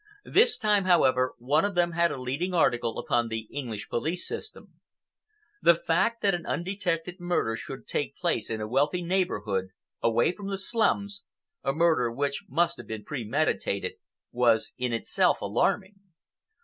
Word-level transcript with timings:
This 0.25 0.57
time, 0.57 0.85
however, 0.85 1.35
one 1.37 1.63
of 1.63 1.75
them 1.75 1.91
had 1.91 2.09
a 2.09 2.17
leading 2.19 2.55
article 2.55 2.97
upon 2.97 3.27
the 3.27 3.41
English 3.51 3.87
police 3.87 4.27
system. 4.27 4.79
The 5.61 5.75
fact 5.75 6.23
that 6.23 6.33
an 6.33 6.43
undetected 6.43 7.19
murder 7.19 7.55
should 7.55 7.85
take 7.85 8.17
place 8.17 8.49
in 8.49 8.59
a 8.61 8.67
wealthy 8.67 9.03
neighborhood, 9.03 9.67
away 10.01 10.31
from 10.31 10.47
the 10.47 10.57
slums, 10.57 11.21
a 11.63 11.71
murder 11.71 12.11
which 12.11 12.45
must 12.49 12.77
have 12.77 12.87
been 12.87 13.03
premeditated, 13.03 13.91
was 14.31 14.71
in 14.75 14.91
itself 14.91 15.39
alarming. 15.39 15.99